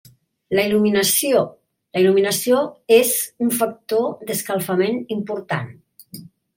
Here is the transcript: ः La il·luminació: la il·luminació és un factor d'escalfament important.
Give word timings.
ः 0.05 0.53
La 0.59 0.61
il·luminació: 0.69 1.43
la 1.99 2.03
il·luminació 2.05 2.63
és 2.99 3.13
un 3.49 3.55
factor 3.61 4.13
d'escalfament 4.27 5.03
important. 5.21 5.75